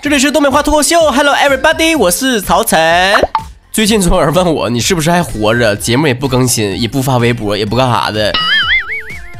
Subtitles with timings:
[0.00, 2.78] 这里是东北话脱口秀，Hello everybody，我是曹晨。
[3.72, 5.74] 最近总有人问我，你是不是还活着？
[5.74, 8.32] 节目也不更新，也不发微博，也不干啥的。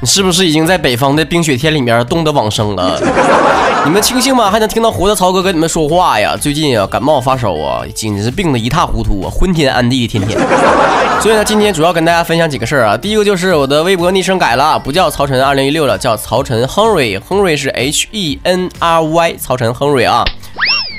[0.00, 3.00] 你是不是已经在北方的冰雪天里面冻得往生了？
[3.84, 4.48] 你们庆幸吗？
[4.48, 6.36] 还能听到活的曹哥跟你们说话呀？
[6.40, 10.38] 最近啊，感冒发烧啊，简直是病得一塌糊涂啊，昏天暗地，天天。
[11.20, 12.96] 所以呢，今天主要跟大家分享几个事儿啊。
[12.96, 20.24] 第一个就是我的微博昵称改了，不叫曹晨二零一六了，叫曹晨亨瑞，亨瑞是 H E N R Y，曹晨亨瑞啊。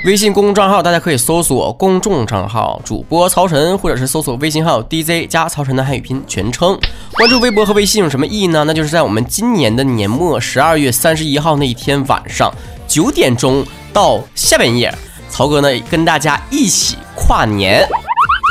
[0.06, 6.78] 微信公众账号大家可以搜索公众账号主播曹晨，或者是搜索微信号 DJ 加曹晨的汉语拼全称。
[7.12, 8.64] 关注微博和微信有什么意义呢？
[8.66, 12.50] 那就是在我们今年的年末十二月三十一号那一天晚上
[12.88, 14.90] 九点钟到下半夜，
[15.28, 17.86] 曹哥呢跟大家一起跨年。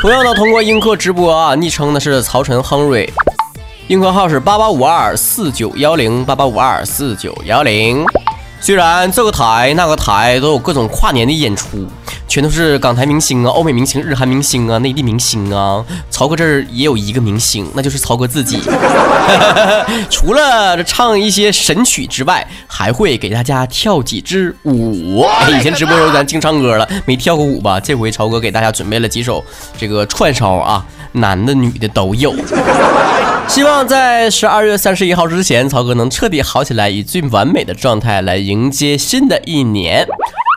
[0.02, 3.12] 同样呢，通过映客直播啊，昵称呢是曹晨亨瑞，
[3.88, 8.06] 映客号是八八五二四九幺零八八五二四九幺零。
[8.60, 11.86] 虽然这个台那个台都有各种跨年的演出，
[12.28, 15.84] 全都是港台明星啊、欧美明星、日韩明星啊、内地明星啊。
[16.10, 18.60] 曹哥这儿也有一个明星，那就是曹哥自己。
[20.10, 25.26] 除了唱一些神曲之外，还会给大家跳几支舞。
[25.58, 27.80] 以前直播时候咱净唱歌了，没跳过舞吧？
[27.80, 29.42] 这回曹哥给大家准备了几首
[29.78, 32.34] 这个串烧啊，男的女的都有。
[33.48, 40.06] 希望在十二月三十一号之前，曹哥能彻底好起来，以最完美的状态来迎接新的一年。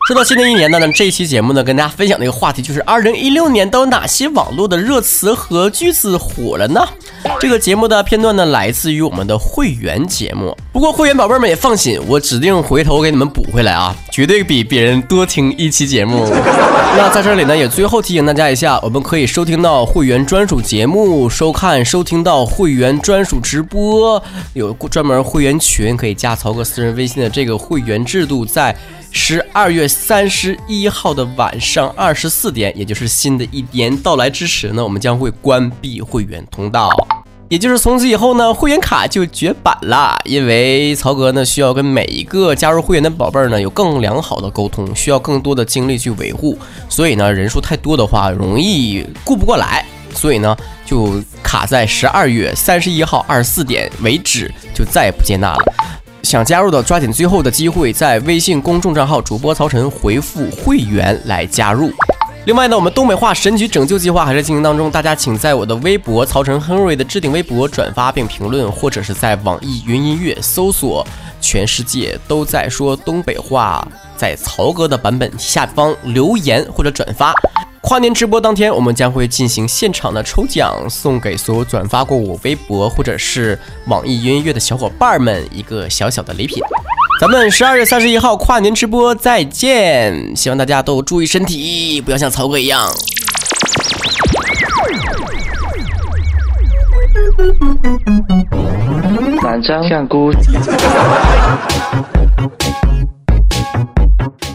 [0.07, 6.87] 说到新的一年呢，那这一期节目呢，跟大家分享的一个话题就是二零一六年都有哪些网络的热词和句子火了呢？
[7.39, 10.55] 这个节目的片段呢，来自于我们的会员节目。
[10.71, 16.25] 不过会员宝贝们也放心，我指定回头给你们补回来啊，绝对比别人多听一期节目。
[16.95, 24.21] 那在这里呢，也最后提醒大家一下，我们可以收听到会员专属节目，收看、收听到会员专属直播，
[24.53, 28.75] 有专门会员群，可以加曹哥私人微信的这个会员制度，在。
[29.15, 36.89] 十二月三十一号的晚上二十四点，也就是新的一年到来之时呢，我们将会关闭会员通道，
[37.49, 40.17] 也就是从此以后呢，会员卡就绝版了。
[40.25, 46.57] 因为曹哥呢需要跟每一个加入会员的宝贝儿呢有更良好的沟通，需要更多的精力去维护，
[46.89, 55.73] 所以呢人数太多的话容易顾不过来，所以呢就卡在十二月三十一号二十四点为止，就再也不接纳了。
[56.23, 61.91] 想加入的，抓紧最后的机会，在微信公众账号主播曹晨回复会员来加入。
[62.45, 71.07] 另外呢，我们东北话神曲拯救计划还在进行当中，大家请在我的微博曹晨亨瑞的置顶微博转发并评论，或者是在网易云音乐搜索
[71.39, 73.87] “全世界都在说东北话”，
[74.17, 77.33] 在曹哥的版本下方留言或者转发。
[77.79, 86.61] 跨年直播当天，我们将会进行现场的抽奖，送给所有转发过我微博或者是网易云音乐的小伙伴们一个小小的礼品。
[87.19, 92.89] 咱们十二月三十一号跨年直播再见，希望大家都注意身体，不要像曹哥一样。
[99.41, 100.31] 南张香菇。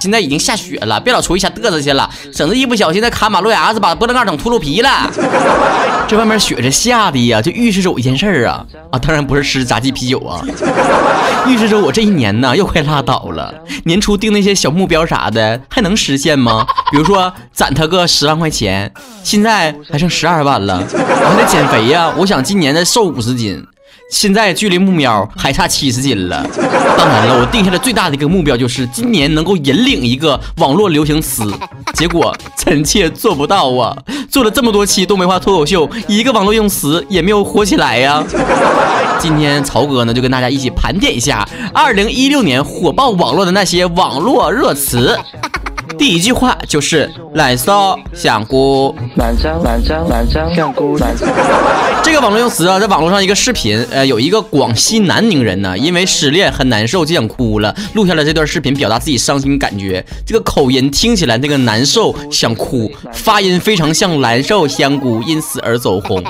[0.08, 4.88] 现在已经下雪了，别老出去瞎嘚瑟去了，省得一不小心再卡马路牙子，把波棱盖整秃噜皮了。
[6.08, 10.41] 这外面雪这下的呀，就预示着我一件事儿啊啊，当然不是吃炸鸡啤酒啊，
[11.46, 13.52] 预示着我这一年呢又快拉倒了。
[13.84, 16.66] 年初定那些小目标啥的还能实现吗？
[16.90, 18.90] 比如说攒他个十万块钱，
[19.22, 23.62] 现在还剩十二万了，我还得减肥呀，我想今年再瘦五十斤。
[24.10, 26.42] 现在距离目标还差七十斤了。
[26.96, 31.44] 当然了，我定下的最大的一个目标就是今年能够引领一个网络流行词。
[31.94, 33.94] 结果臣妾做不到啊！
[34.30, 38.24] 做了这么多期东北话脱口秀，一个网络用词也没有火起来呀。
[39.19, 45.19] 今天曹哥呢就跟大家一起盘点一下二零一六年火爆网络的那些网络热词。
[45.98, 50.97] 第一句话就是“懒骚香菇”，满张满张满张香菇。
[52.04, 60.05] 这个网络用词啊，在网络上一个视频，呃，有一个广西南宁人呢，因为失恋很难受，就想哭了，录下了这段视频，表达自己伤心感觉。
[60.25, 66.23] 这个口音听起来那个难受想哭，发音非常像“蓝瘦香菇”，因此而走红。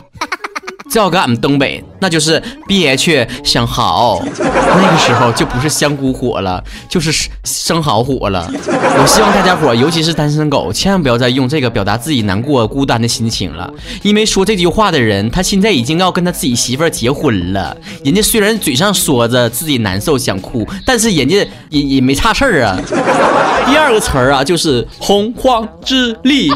[0.90, 4.23] 这要搁俺们东北，那就是憋屈想嚎。
[4.25, 8.50] 那个时候就不是香菇火了，就是生蚝火了。
[8.50, 13.70] 我希望大家伙，尤其是单身狗，千万不要再用这个表达自己难过、孤单的心情了。
[14.02, 17.76] 因为说这句话的人，他现在已经要跟他自己媳妇儿结婚了。
[18.05, 21.37] 人家虽然嘴上说着自己难受想哭，但是人家
[21.70, 22.79] 也也没差事儿啊。
[23.67, 26.50] 第二个词儿啊，就是洪荒之力。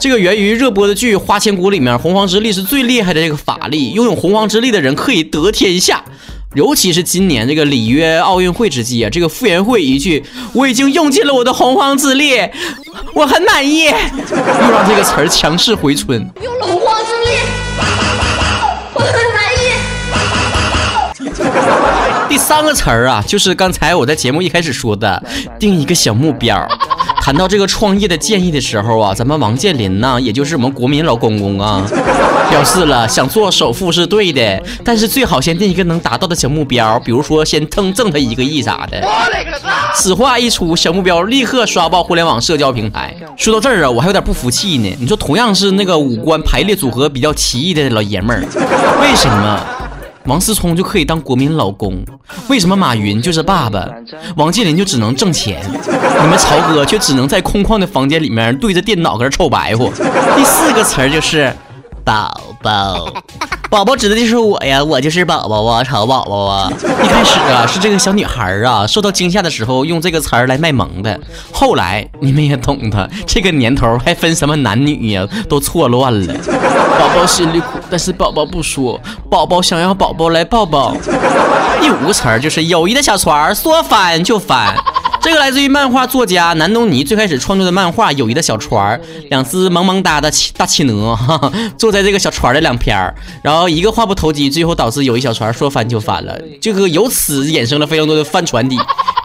[0.00, 6.02] 这个源于热播的剧《花千骨》里面，洪荒之力是最厉害的这个法力，拥有洪荒之力的人可以得天下。
[6.54, 10.24] 尤其是今年这个里约奥运会之际啊，这个傅园慧一句
[10.54, 12.32] “我已经用尽了我的洪荒之力，
[13.12, 13.84] 我很满意”，
[14.32, 16.18] 又让这个词儿强势回春。
[16.42, 17.36] 用了洪荒之力，
[18.94, 19.68] 我很满意。
[22.26, 25.22] 第三个词儿啊，就是刚才我在节目一开始说的，
[25.58, 26.66] 定一个小目标。
[27.20, 31.86] 谈到这个创业的建议的时候啊，咱们王健林呢，也就是我们国民老公公啊，
[32.50, 39.00] 表示了想做首富是对的，但是最好先定一个能达到的小目标，比如说先挣挣他一个亿啥的。
[39.94, 43.14] 此话一出，小目标立刻刷爆互联网社交平台。
[43.36, 44.96] 说到这儿啊，我还有点不服气呢。
[44.98, 48.40] 你说同样是那个五官排列组合比较奇异的老爷们儿，
[49.02, 49.60] 为什么？
[50.24, 52.04] 王思聪就可以当国民老公，
[52.48, 53.88] 为什么马云就是爸爸，
[54.36, 59.90] 王健林就只能挣钱，你们曹哥却只能在空旷的房间里面对着电脑搁这臭白活？
[60.36, 61.52] 第四个词儿就是
[62.04, 62.32] 宝
[62.62, 63.06] 宝，
[63.70, 66.72] 宝宝指的就是我呀，我就是宝宝啊，曹宝宝啊。
[67.02, 71.18] 一开始啊是这个小女孩啊受到惊吓的时候用这个词儿来卖萌的，
[71.52, 76.34] 后来你们也懂的，这个年头还分什么男女呀，都错乱了。
[76.98, 79.00] 宝宝心里苦，但是宝宝不说，
[79.30, 80.94] 宝宝想要宝宝来抱抱。
[81.80, 84.74] 第五个词儿就是友谊的小船，说翻就翻。
[85.22, 96.38] 这个来自于漫画作家南东尼最开始创作的漫画《友谊的小船》，两只萌萌哒的大企鹅哈哈 坐在这个小船的两边，然后一个话不投机，最后导致友谊小船说翻就翻了。
[96.60, 98.78] 这个由此衍生了非常多的翻船底，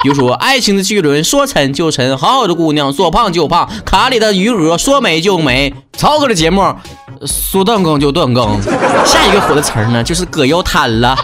[0.04, 5.74] 比如说爱情的巨轮说沉就沉，好好的姑娘说胖就胖，卡里的余额说没就没。
[5.98, 6.62] 曹哥的节目
[7.26, 8.62] 说断更就断更。
[9.06, 11.16] 下一个火的词儿呢，就是葛优瘫了。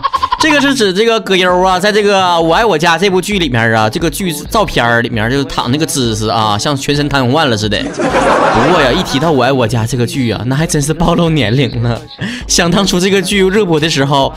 [0.42, 7.78] 这个是指这个葛优啊，在这个《我爱我家》这部剧里面啊，这个剧照片里面就是躺那个姿势啊，像全身瘫痪了似的。
[7.84, 12.02] 不过呀，一提到《我爱我家》这个剧啊，那还真是暴露年龄了。
[12.48, 14.34] 想当初这个剧热播的时候，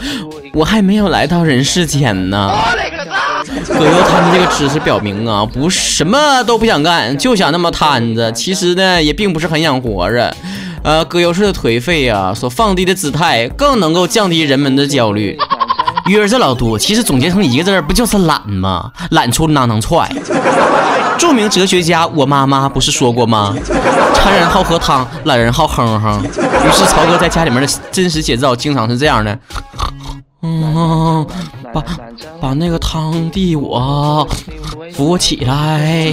[0.52, 2.52] 我还没有来到人世间呢。
[3.66, 8.30] 葛优瘫的这个姿势表明啊，不什么都不想干，就想那么瘫着。
[8.32, 10.36] 其实呢，也并不是很想活着。
[10.82, 15.34] 呃，葛优式的颓废啊，所放低的姿态，更能够降低人们的焦虑。
[16.06, 18.90] 鱼儿这老多，其实总结成一个字儿，不就是懒吗？
[19.10, 20.10] 懒出哪能踹？
[21.16, 23.54] 著名哲学家我妈妈不是说过吗？
[24.14, 26.22] 馋人好喝汤，懒人好哼哼。
[26.22, 29.38] 于是曹哥在家里面的真实写照，经常是这样的。
[30.42, 31.26] 嗯，
[31.72, 31.82] 把
[32.40, 34.28] 把那个汤递我，
[34.92, 36.12] 扶我起来。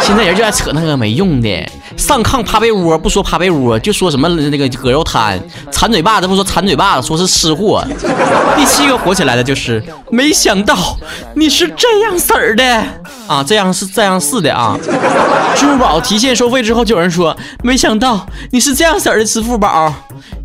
[0.00, 1.48] 现在人就爱扯那个没用的，
[1.96, 7.84] 上炕趴被窝不说趴被窝，就说什么那个葛优瘫，馋嘴巴子不说馋嘴巴子，说是吃货。
[8.56, 10.76] 第七个火起来的就是，没想到
[11.34, 12.64] 你是这样式儿的
[13.26, 14.78] 啊，这样是这样式的啊。
[15.56, 19.92] 支付宝提现收费之后，就有人说，没想到你是这样式儿的支付宝。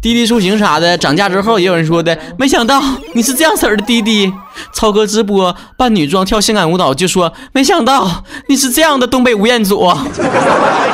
[0.02, 2.82] 滴滴出行啥的涨价之后，也有人说的，没想到
[3.14, 4.32] 你是这样式儿的滴滴。
[4.74, 9.90] 超哥直播扮女装跳性感舞蹈，就说没想到你是这样的东北吴彦祖。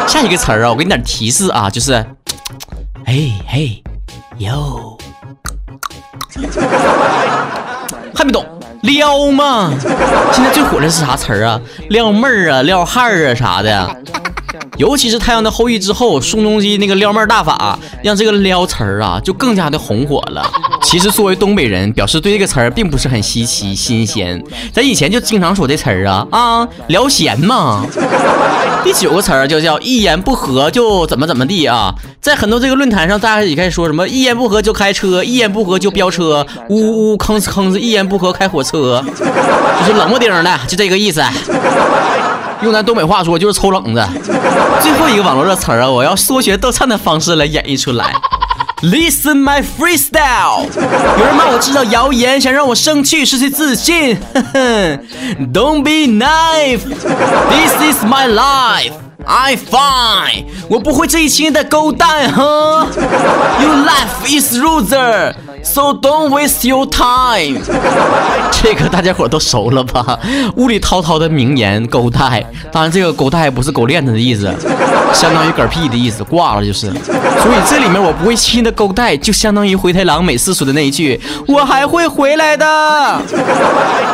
[0.07, 2.05] 下一个词儿啊，我给你点提示啊，就是，
[3.03, 3.83] 嘿嘿
[4.37, 4.95] 哟，
[8.13, 8.45] 还没懂
[8.83, 9.73] 撩吗？
[10.31, 11.59] 现在最火的是啥词儿啊？
[11.89, 14.03] 撩妹儿啊，撩汉儿啊啥的。
[14.77, 20.45] 尤其是《太阳的后裔》之后，宋仲基那个撩妹大法，让这个撩词儿啊就更加的红火了。
[20.81, 24.43] 其实作为东北人，表示对这个词儿并不是很稀奇新鲜，
[24.73, 27.85] 咱以前就经常说这词儿啊啊，撩闲嘛。
[28.83, 39.03] 第九个词儿就叫一言不合就怎么怎么地啊，在很多这个论坛上，大家也开始说什么一言不合就开车，一言不合就飙车，呜呜吭哧吭哧，一言不合开火车，
[39.79, 41.23] 就是冷不丁的，就这个意思。
[42.61, 44.03] 用咱东北话说就是抽冷子。
[44.81, 48.13] 最后一个网络热词啊，我要说学逗唱的方式来演绎出来。
[48.81, 50.65] Listen my freestyle。
[51.17, 54.17] 有人骂我制造谣言，想让我生气，失去自信。
[55.53, 56.81] Don't be naive.
[57.49, 58.91] This is my life.
[59.27, 62.85] I fine，我不会这一群的狗蛋哈。
[63.59, 65.33] Your life is loser,
[65.65, 67.59] so don't waste your time。
[68.51, 70.17] 这个大家伙都熟了吧？
[70.55, 72.45] 雾里滔滔的名言，狗带。
[72.71, 74.53] 当然，这个狗带不是狗链子的意思，
[75.13, 76.87] 相当于嗝屁的意思，挂了就是。
[76.91, 83.21] 所以这里面我不会亲的狗带，就相当于灰太狼每次说的那一句：“我还会回来的。”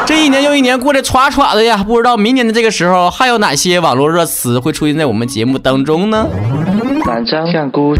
[0.06, 6.28] 这一年又一年过得歘歘的呀，不知道明年的这个时候还有哪些网络热词会出现在我们节目当中呢？
[7.06, 7.94] 满江香菇。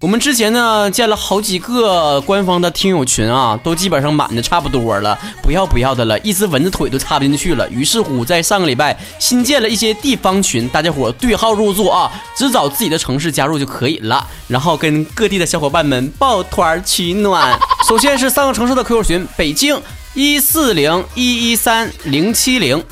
[0.00, 7.68] 我们之前呢建了好几个官方的听友群啊，都基本上满的差不多了，不要不要的了，一只蚊子腿都插不进去了。
[7.68, 17.60] 于是乎，在上个礼拜新建了一些地方群，大家伙对号入座啊，只找自己的城市加入就可以了，然后跟各地的小伙伴们抱团取暖。
[17.86, 19.78] 首先是三个城市的 QQ 群：北京
[20.14, 22.82] 一四零一一三零七零，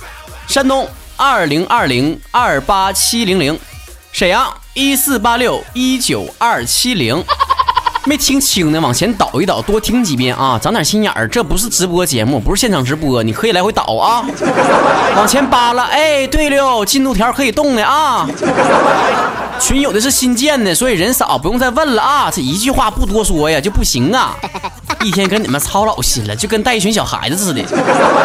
[0.47, 0.87] 山东
[1.17, 3.59] 二零二零二八七零零，
[4.13, 4.53] 沈阳。
[4.81, 7.21] 一四八六一九二七零，
[8.07, 11.27] 没听清呢，往前倒一倒，多听几遍啊，长点心眼儿。
[11.27, 14.25] 这不是直播节目，不是现场直播，你可以来回倒啊。
[15.17, 18.25] 往前扒拉，哎，对了，进度条可以动的啊。
[19.59, 22.31] 群有的是新建的，所以人少，不用再问了啊。
[22.31, 24.37] 这一句话不多说呀，就不行啊。
[25.05, 27.63] 一天跟你们操老心了，就跟带一群小孩子似的，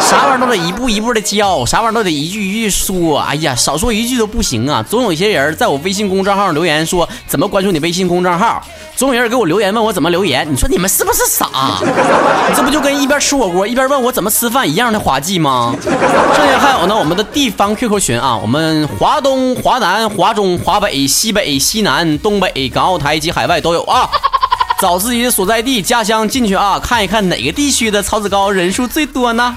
[0.01, 3.19] 啥玩意儿都得一步一步的教，啥玩意儿都得一句一句说。
[3.19, 4.83] 哎呀，少说一句都不行啊！
[4.89, 8.61] 总有一些人在我微信公众号留言说怎么关注你微信公众号，
[8.95, 10.47] 总有人给我留言问我怎么留言。
[10.51, 11.47] 你说你们是不是傻？
[12.55, 15.75] 这不就跟一边吃火锅一边问我怎么吃饭一样的滑稽吗？
[15.83, 24.09] 剩下还有呢，我们的地方 QQ 群啊，我们华东、华南、华中、华北、西北、西南、东北、港澳台及海外都有啊。
[24.79, 29.55] 找自己的所在地、家乡进去啊，看一看哪个地区的曹子高人数最多呢？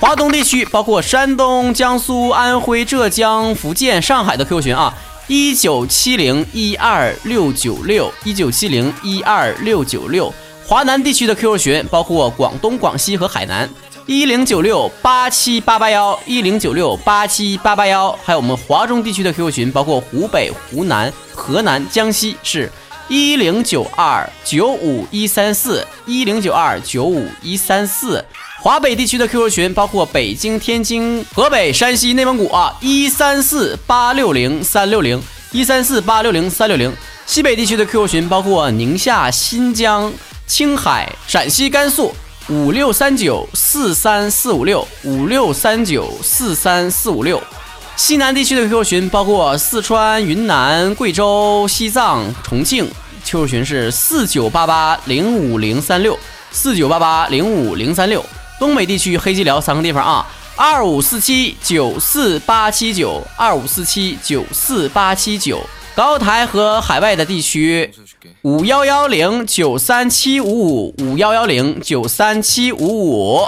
[0.00, 4.94] 华东地区包括山东、江苏、安徽、浙江、福建、上海的 QQ 群啊，
[5.26, 10.32] 一九七零一二六九六一九七零一二六九六。
[10.66, 13.68] 华南地区的 QQ 群包括广东、广西和海南，
[14.06, 18.10] 一零九六八七八八幺一零九六八七八八幺。
[18.24, 22.72] 还有我们华中地区的 QQ 群包括湖北、湖南、河南、江西是。
[23.14, 28.24] 一零九二九五一三四一零九二九五一三四，
[28.62, 36.90] 华北地区的 QQ 群包括北京、天津、河北、山西、内蒙古啊，一三四八六零三六零一三四八六零三六零。
[37.26, 40.10] 西北地区的 QQ 群包括宁夏、新疆、
[40.46, 42.14] 青海、陕西、甘肃，
[42.48, 47.38] 五六三九四三四五六五六三九四三四五六。
[47.94, 52.90] 西南地区的 QQ 群包括四川、云南、贵州、西藏、重庆。
[53.24, 56.18] QQ 群是四九八八零五零三六
[56.50, 58.24] 四九八八零五零三六，
[58.58, 60.26] 东北地区黑吉辽三个地方啊，
[60.56, 65.60] 二五四七九四八七九二五四七九四八七九，
[65.94, 67.90] 高台和海外的地区
[68.42, 73.46] 五幺幺零九三七五五五幺幺零九三七五五，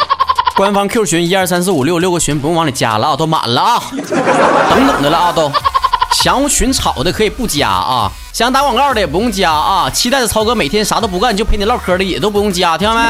[0.56, 5.52] 官方 Q 群一二三四五六六个群不用往里加了啊，都满了啊， 等等的了啊都。
[6.14, 9.90] 想群吵的可以不加啊，想打广告的也不用加啊。
[9.90, 13.02] 期待着曹哥每天啥都不干就陪你唠嗑的也都不用加，听到没？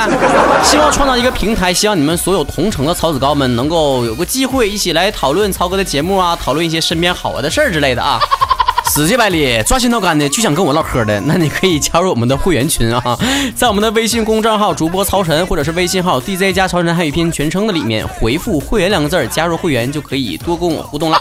[0.65, 8.19] 希望创造一个平台，希望你们所有同城的曹子高们能够有个机会一起来讨论曹哥的节目啊，讨论一些身边好玩的事儿之类的啊。
[8.87, 13.17] 死乞白赖抓心挠肝的就想跟我唠嗑的，那你可以加入我们的会员群啊，
[13.55, 21.21] 在我们的微信公众号主播曹晨或者是微信号 DJ 加曹晨汉语拼音全称的里面回复会员两个字加入会员就可以多跟我互动了。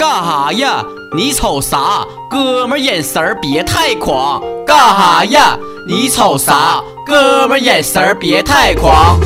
[0.00, 0.82] 干哈呀？
[1.14, 2.06] 你瞅啥？
[2.30, 4.40] 哥们眼神儿别太狂。
[4.66, 5.58] 干哈呀？
[5.86, 6.82] 你瞅啥？
[7.06, 9.20] 哥们眼神儿别太狂。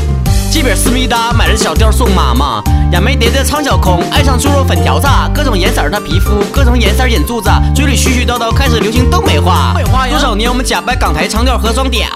[0.51, 2.63] 鸡饼思密达，买了小吊送妈妈。
[2.93, 5.09] 眼眉叠的苍小空，爱上猪肉粉条子。
[5.35, 9.75] 各种颜色的皮肤，各种颜色眼珠子，嘴里絮絮叨叨，开始流行东北话。
[10.09, 12.07] 多少年我们假扮港台腔调和装嗲，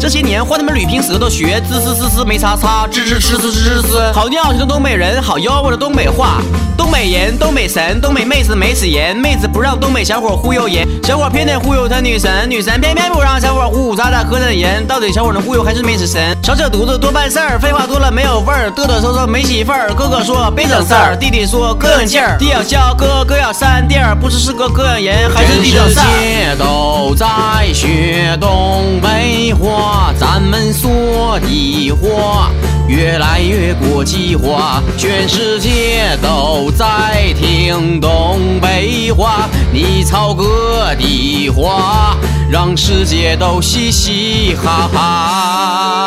[0.00, 4.12] 这些年换他们捋平舌头学，滋滋滋滋没叉叉，吱吱吱吱吱吱。
[4.14, 6.40] 好尿性的东北人，好妖的东北话。
[6.74, 14.84] 东北人，东北神，东北妹子没死人，妹子不让东北小伙忽悠人，小伙偏得忽悠他女神，女神偏偏不让小伙呼呼喳喳喝着人。
[14.86, 16.36] 到底小伙能忽悠还是没死神？
[16.42, 20.22] 少扯犊子多办事儿，话多了没有味儿，嘚嘚瑟瑟没媳妇儿，哥哥。
[20.22, 26.04] 说别整事儿，弟弟说膈应劲儿，弟要笑，哥哥要扇地儿，不知是个膈应人还是弟整事儿。
[26.04, 27.26] 全世界都在
[27.74, 32.52] 学东北话，咱们说的话
[32.86, 42.16] 越来越国际化，全世界都在听东北话，你操哥的话，
[42.48, 46.01] 让世界都嘻嘻哈哈。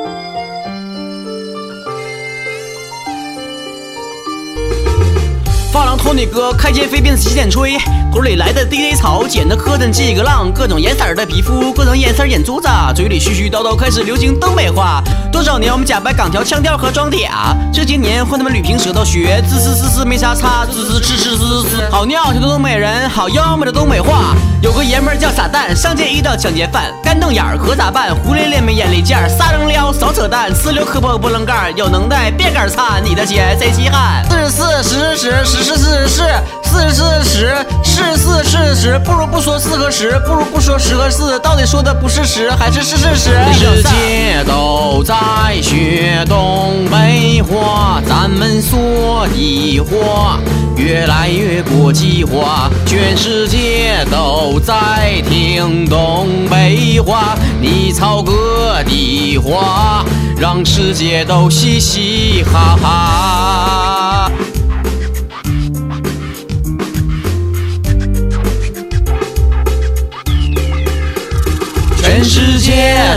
[5.74, 7.76] 发廊托尼哥开间飞奔洗剪吹，
[8.12, 15.02] 头里来的 DJ 草剪的磕碜几个浪，各种颜色的皮肤，各种颜色眼珠子，嘴里絮絮叨叨开始流行东北话。
[15.32, 21.90] 多少年我们假扮港条腔调和装嗲，这些年换他们捋平舌头学，滋滋滋滋没啥差，滋滋滋滋滋滋。
[21.90, 24.36] 好尿性的东北人，好妖媚的东北话。
[24.62, 28.14] 有个爷们叫傻蛋，上街遇到抢劫犯，干瞪眼儿可咋办？
[28.14, 34.24] 胡咧咧没眼力见儿，撒扔撩少扯淡，呲溜磕破波棱盖，有能耐别杆儿擦，你的钱谁稀罕？
[34.30, 35.63] 四十四十十十。
[35.64, 36.22] 是四十四，
[36.62, 43.30] 四十四十，是四是十，不如不说四和十，不如不说十和四，到底说的不是十还是是是十？
[43.54, 45.14] 世界都在
[45.62, 50.38] 学东北话，咱们说的话
[50.76, 57.38] 越来越国际化，全世界都在听东北话。
[57.58, 60.04] 你操哥的话，
[60.36, 64.30] 让世界都嘻嘻哈哈。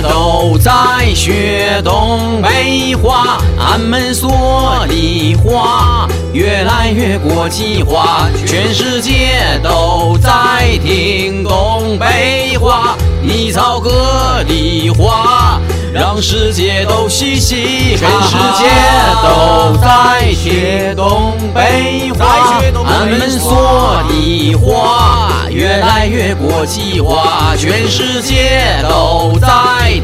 [0.01, 0.71] 都在
[1.13, 8.29] 学东北话，俺们说的话越来越国际化。
[8.45, 14.36] 全世界都在听东北话，你操哥，
[16.17, 18.27] 让世界都嘻嘻哈哈。
[18.27, 18.65] 全世界
[19.21, 27.55] 都在学东北话，俺们说的话越来越国际化。
[27.55, 29.47] 全世界都在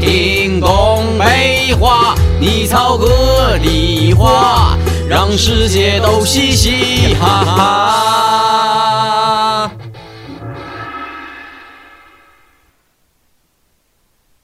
[0.00, 4.78] 听东北话，你操哥的话，
[5.08, 8.23] 让世界都嘻嘻哈哈。